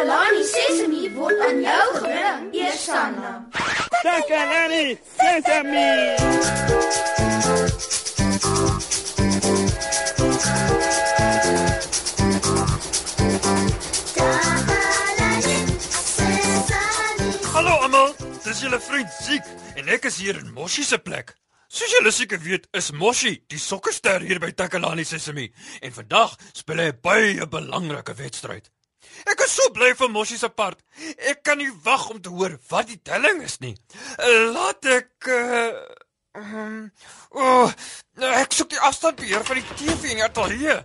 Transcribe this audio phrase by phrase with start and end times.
[0.00, 3.32] Takalani Sesemi word aan jou gebring, Eersanna.
[4.02, 5.90] Takalani Sesemi.
[17.52, 19.44] Hallo almal, dis julle vriend Ziek
[19.76, 21.36] en ek is hier in Moshi se plek.
[21.68, 25.50] Soos julle seker weet, is Moshi die sokkerster hier by Takalani Sesemi
[25.84, 28.72] en vandag speel hy 'n baie belangrike wedstryd.
[29.30, 30.80] Ek is so bly vir Moshi se part.
[31.30, 33.74] Ek kan nie wag om te hoor wat die telling is nie.
[34.54, 35.72] Laat ek uh
[36.38, 36.90] um,
[37.30, 37.72] oh,
[38.40, 40.78] ek soek die afstandbeheer van die TV in die ateljee.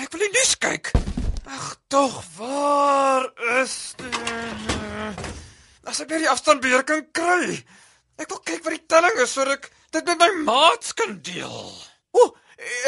[0.00, 0.92] Ek wil nie nuus kyk.
[1.50, 3.28] Ag tog, waar
[3.60, 5.28] is dit?
[5.88, 7.56] As ek net die afstandbeheer kan kry.
[8.20, 11.64] Ek wil kyk wat die telling is sodat ek dit met my maats kan deel.
[12.12, 12.26] O,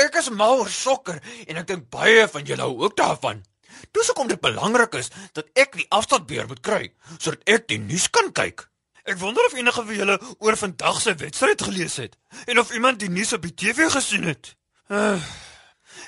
[0.04, 3.40] ek is mal oor sokker en ek dink baie van julle hou ook daarvan.
[3.90, 6.82] Dis hoekom dit belangrik is dat ek die afstandbeheer moet kry
[7.18, 8.68] sodat ek die nuus kan kyk.
[9.02, 13.00] Ek wonder of enige van julle oor vandag se wedstryd gelees het en of iemand
[13.02, 14.54] die nuus op die TV gesien het.
[14.88, 15.18] Uh,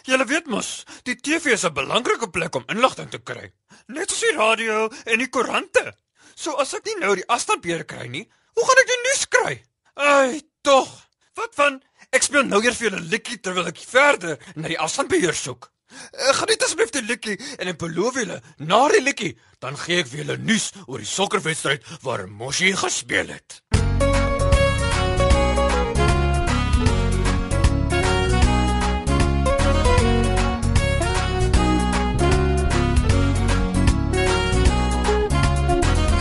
[0.07, 3.53] julle weet mos, die TV is 'n belangrike plek om inligting te kry,
[3.87, 5.93] net soos die radio en die koerante.
[6.35, 9.55] So as ek nie nou die afstandbeheer kry nie, hoe gaan ek die nuus kry?
[9.95, 10.89] Ai, tog.
[11.35, 11.83] Wat van
[12.15, 15.71] ek speel nou eers vir julle 'n liedjie terwyl ek verder na die afstandbeheer soek.
[16.15, 20.11] Ek geniet asseblief die liedjie en ek beloof julle, na die liedjie, dan gee ek
[20.11, 23.61] vir julle nuus oor die sokkerwedstryd waar Moshi gespeel het.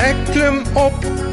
[0.04, 1.33] Ek klim op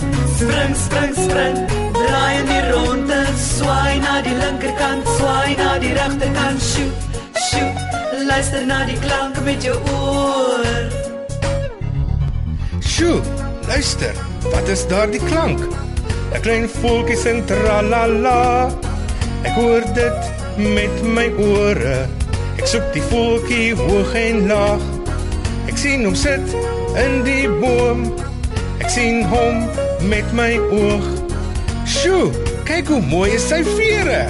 [0.41, 1.57] spring, spring, spring,
[1.93, 6.87] draai in die ronde, swaai na die linkerkant, swaai na die regterkant, sjoe,
[7.49, 10.81] sjoe, luister na die klanke met jou oor.
[12.93, 13.19] Sjoe,
[13.69, 14.17] luister,
[14.53, 15.61] wat is daardie klank?
[16.31, 18.71] 'n Klein voeltjie sing tralala.
[19.43, 20.19] Ek hoor dit
[20.57, 22.07] met my ore.
[22.57, 24.85] Ek soek die voeltjie hoog en laag.
[25.67, 26.55] Ek sien hom sit
[27.03, 28.07] in die boom.
[28.79, 29.67] Ek sien hom
[30.03, 31.05] met my oog.
[31.85, 32.31] Sjoe,
[32.63, 34.23] kyk hoe mooi is sy vere.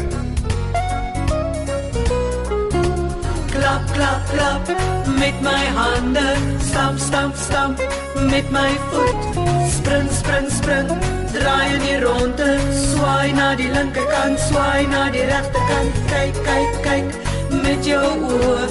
[3.51, 4.75] Klap, klap, klap,
[5.19, 6.27] met my hande.
[6.59, 7.81] Stamp, stamp, stamp,
[8.29, 9.41] met my voet.
[9.71, 10.87] Spring, spring, spring,
[11.33, 17.15] draai in die ronde, swaai na die linkerkant, swaai na die regterkant, kyk, kyk, kyk,
[17.63, 18.67] met jou oë,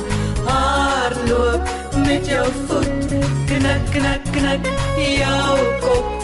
[0.47, 1.75] hardloop
[2.07, 3.17] met jou voet,
[3.51, 6.20] knik, knik, knik, jou kop,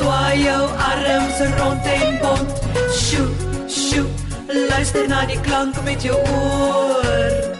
[0.00, 2.52] swaai jou arms rond en bont,
[3.02, 3.28] sjoe,
[3.68, 4.08] sjoe,
[4.70, 7.59] luister na die klank met jou oor.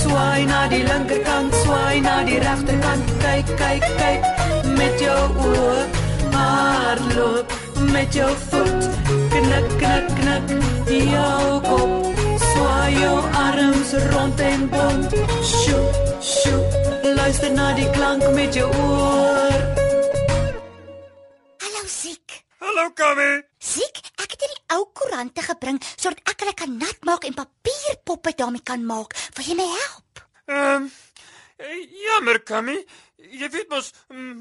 [0.00, 4.28] swaai na die linkerkant, swaai na die regterkant, kyk, kyk, kyk,
[4.78, 5.80] met jou oë,
[6.34, 7.56] hardloop
[7.92, 8.88] met jou voet,
[9.34, 10.54] knik, knik, knik,
[10.88, 15.18] jou kop, swaai jou arms rond en bont,
[15.52, 15.84] sjoe,
[16.32, 16.62] sjoe,
[17.16, 19.58] luister na die klank met jou oor.
[21.60, 22.40] Hallo Siek.
[22.60, 23.30] Hallo Kami.
[23.60, 27.36] Siek, ek het hierdie ou koerante gebring sodat ek hulle kan nat maak en
[28.20, 29.14] papierpoppe daarmee kan maak.
[29.34, 30.26] Wil jy my help?
[30.46, 30.90] Ehm um,
[32.04, 32.76] jammer Kami.
[33.16, 33.92] Jy weet mos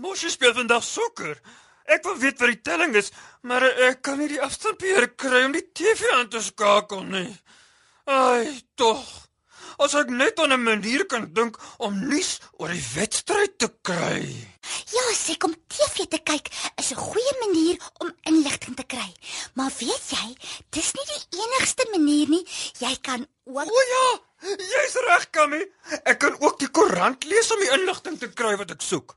[0.01, 1.39] Moshi speel vandag sokker.
[1.85, 3.11] Ek wil weet wat die telling is,
[3.41, 7.31] maar ek kan nie die afstandbeheer kry om die TV aan te skakel nie.
[8.05, 9.03] Ai, tog.
[9.79, 14.49] As ek net aan 'n manier kan dink om nuus oor die wedstryd te kry.
[14.91, 19.09] Ja, Siek, om TV te kyk is 'n goeie manier om inligting te kry.
[19.53, 20.27] Maar weet jy,
[20.69, 22.45] dis nie die enigste manier nie.
[22.79, 24.07] Jy kan ook O ja,
[24.57, 25.61] Jy's reg, Kammy.
[26.03, 29.15] Ek kan ook die koerant lees om die inligting te kry wat ek soek.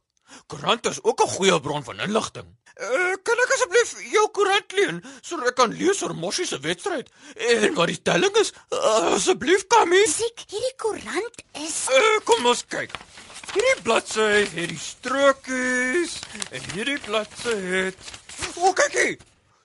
[0.48, 2.48] Koerant is ook 'n goeie bron van inligting.
[2.80, 7.10] Uh, kan ek asseblief jou koerant leen sodat ek kan lees oor Moshi se wedstryd
[7.36, 8.52] en wat die telling is?
[8.72, 10.06] Uh, asseblief, Kammy.
[10.08, 12.96] Siek, hierdie koerant is Uh, kom ons kyk.
[13.52, 16.16] Hierdie bladsy het die strokies
[16.50, 17.96] en hierdie bladsy het
[18.56, 19.16] O, kyk hier.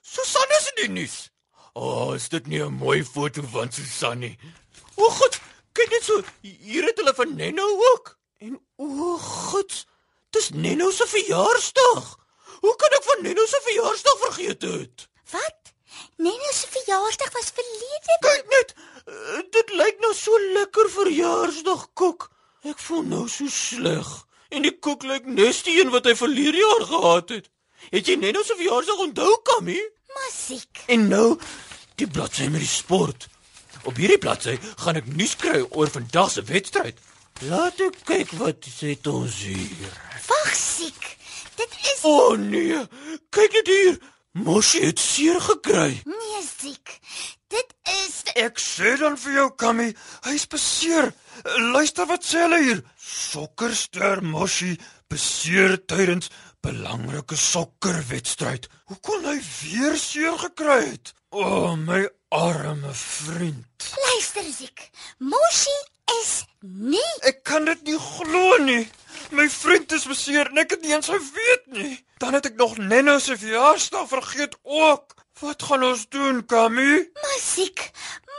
[0.02, 1.16] Susan is in die nuus.
[1.78, 4.38] O, oh, is dit nie 'n mooi foto van Susan nie?
[4.96, 5.40] O, God,
[5.72, 6.22] kyk net so.
[6.42, 8.16] Hier het hulle van Nenno ook.
[8.38, 9.84] En o, God,
[10.30, 12.16] dis Nenno se verjaarsdag.
[12.60, 15.08] Hoe kan ek van Nenno se verjaarsdag vergeet het?
[15.30, 15.72] wat?
[16.16, 18.16] Nene se verjaarsdag was verlede.
[18.20, 18.74] Kyk net.
[19.06, 22.28] Uh, dit lyk nou so lekker verjaarsdag koek.
[22.68, 24.08] Ek voel nou so sleg.
[24.54, 27.50] En die koek lyk nes die een wat hy verlede jaar gehad het.
[27.92, 29.78] Het jy net nou se verjaarsdag onthou, Kammy?
[30.18, 30.84] Musiek.
[30.90, 31.38] En nou
[31.98, 33.28] die bladsy met die sport.
[33.84, 36.98] Op hierdie bladsy gaan ek nuus kry oor vandag se wedstryd.
[37.50, 39.96] Laat ek kyk wat sê ons hier.
[40.28, 41.10] Wag, siek.
[41.58, 42.78] Dit is O oh, nee,
[43.34, 43.98] kyk net hier.
[44.38, 46.02] Moshi het seer gekry.
[46.06, 46.98] nie siek.
[47.48, 47.74] Dit
[48.04, 49.88] is Ek sê dan vir jou, Kammy,
[50.28, 51.10] hy's beseer.
[51.74, 52.82] Luister wat sê hulle hier.
[53.02, 54.76] Sokkerster Moshi
[55.10, 56.30] beseer tydens
[56.62, 58.68] belangrike sokkerwedstryd.
[58.90, 61.14] Hoe kon hy weer seer gekry het?
[61.30, 63.66] O, oh, my arme vriend.
[64.04, 64.90] luister siek.
[65.18, 65.76] Moshi
[66.20, 68.86] is nie Ek kan dit nie glo nie.
[69.36, 71.98] My vriend is beseer en ek het nie eens geweet nie.
[72.16, 75.14] Dan het ek nog Nenno se verjaarsdag vergeet ook.
[75.42, 77.10] Wat gaan ons doen, Kammy?
[77.26, 77.90] musiek.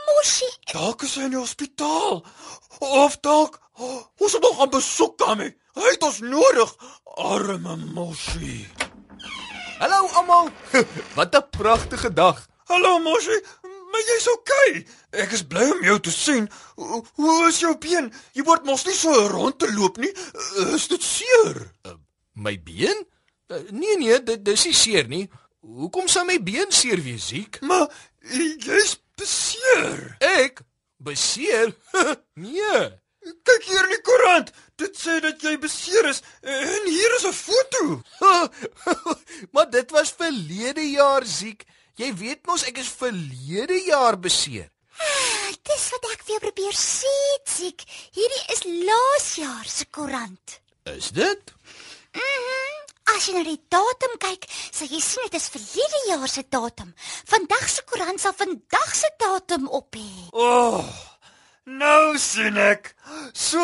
[0.08, 2.24] Moshi Dalk is hy in die hospitaal.
[2.80, 5.46] Of dalk oh, ons moet nog aan besoek kom.
[5.78, 6.74] Hy het ons nodig,
[7.14, 8.64] arme Moshi.
[9.78, 10.50] Hallo almal.
[11.16, 12.49] Wat 'n pragtige dag.
[12.70, 13.34] Hallo Moshi,
[13.90, 14.74] maar jy's okay.
[15.24, 16.44] Ek is bly om jou te sien.
[16.78, 18.06] Hoe, hoe is jou been?
[18.36, 20.10] Jy word mos nie so rond te loop nie.
[20.70, 21.58] Is dit seer?
[22.38, 23.02] My been?
[23.50, 25.24] Uh, Nee nee, dit dis nie seer nie.
[25.66, 27.58] Hoekom sou my been seer wees, Ziek?
[27.66, 27.90] Maar
[28.38, 30.14] jy's beseer.
[30.22, 30.62] Ek
[31.02, 31.74] beseer?
[32.46, 32.84] nee.
[33.50, 34.54] Kyk hier in die koerant.
[34.78, 37.98] Dit sê dat jy beseer is en hier is 'n foto.
[39.58, 41.66] maar dit was verlede jaar, Ziek.
[42.00, 44.70] Jy weet mos ek is verlede jaar beseer.
[45.68, 47.84] Dis wat ek vir jou probeer sê, siek.
[48.16, 50.54] Hierdie is laas jaar se koerant.
[50.88, 51.52] Is dit?
[53.10, 56.94] As jy na die datum kyk, sal jy sien dit is verlede jaar se datum.
[57.28, 60.24] Vandag se koerant sal vandag se datum op hê.
[60.32, 60.88] O, oh,
[61.68, 62.94] nou sien ek.
[63.36, 63.60] So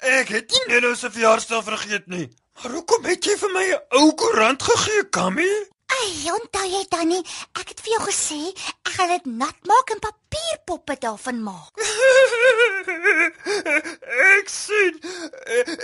[0.00, 2.30] ek het nie Neno se verjaarsdag vergeet nie.
[2.62, 5.52] Maar hoekom het jy vir my 'n ou koerant gegee, Kammy?
[5.94, 7.22] Ai, onthou jy dan nie?
[7.60, 11.74] Ek het vir jou gesê ek gaan dit nat maak en papierpoppe daarvan maak.
[14.38, 14.94] ek sien.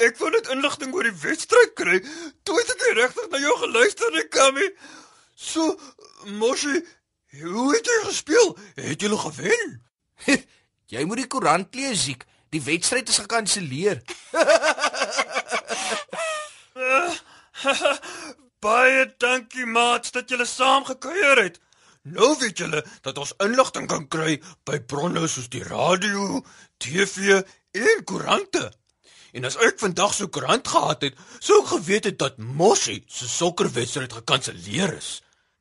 [0.07, 1.97] Ek, wou net inligting oor die wedstryd kry.
[2.43, 4.69] Toe het ek regtig na jou geluister Kammy.
[5.37, 5.77] So,
[6.41, 6.77] Moshi,
[7.43, 8.49] hoe het jy gespeel?
[8.81, 9.79] Het jy gewen?
[10.91, 12.27] Jy moet die koerant lees, Ziek.
[12.51, 14.03] Die wedstryd is gekanselleer.
[18.61, 21.55] Baie dankie maats dat julle saam gekuier het.
[22.03, 24.35] Nou weet julle dat ons inligting kan kry
[24.69, 26.43] by bronne soos die radio,
[26.77, 27.41] TV
[27.73, 28.67] en koerante.
[29.33, 33.29] En as ek vandag so koerant gehad het, sou ek geweet het dat Moshi se
[33.33, 35.11] sokkerwedstryd gekanselleer is.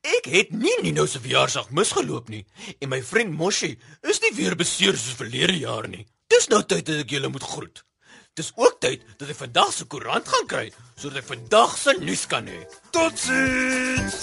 [0.04, 2.44] Ek het nie Nino se verjaarsdag misgeloop nie
[2.80, 3.78] en my vriend Moshi
[4.12, 6.04] is nie weer beseer soos verlede jaar nie.
[6.28, 7.80] Dis nou tyd dat ek julle moet groet.
[8.34, 12.26] Dis ook tyd dat ek vandag se koerant gaan kry sodat ek vandag se nuus
[12.30, 12.60] kan hê.
[12.94, 14.18] Totsiens.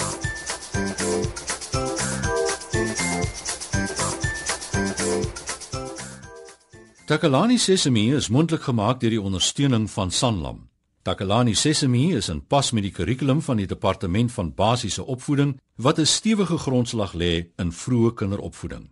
[7.07, 10.65] Takalani Sesemi is mondelik gemaak deur die ondersteuning van Sanlam.
[11.07, 15.99] Takalani Sesemi is in pas met die kurrikulum van die departement van basiese opvoeding wat
[15.99, 18.91] 'n stewige grondslag lê in vroeë kinderopvoeding.